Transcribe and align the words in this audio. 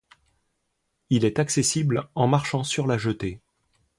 Il 1.11 1.25
est 1.25 1.37
accessible 1.37 2.09
en 2.15 2.25
marchant 2.27 2.63
sur 2.63 2.87
la 2.87 2.97
jetée. 2.97 3.39